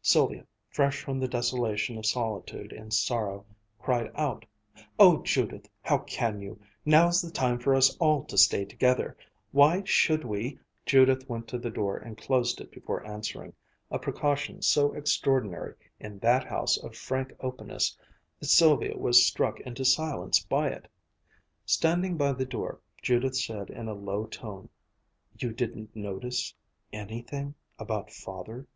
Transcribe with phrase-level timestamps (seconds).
[0.00, 3.44] Sylvia, fresh from the desolation of solitude in sorrow,
[3.78, 4.46] cried out:
[4.98, 6.58] "Oh, Judith, how can you!
[6.86, 9.18] Now's the time for us all to stay together!
[9.52, 13.52] Why should we?" Judith went to the door and closed it before answering,
[13.90, 17.94] a precaution so extraordinary in that house of frank openness
[18.40, 20.88] that Sylvia was struck into silence by it.
[21.66, 24.70] Standing by the door, Judith said in a low tone,
[25.38, 26.54] "You didn't notice
[26.94, 28.66] anything about Father?"